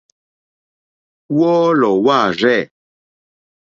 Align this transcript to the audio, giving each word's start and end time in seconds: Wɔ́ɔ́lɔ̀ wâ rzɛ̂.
Wɔ́ɔ́lɔ̀ 1.37 1.91
wâ 2.05 2.15
rzɛ̂. 2.37 2.59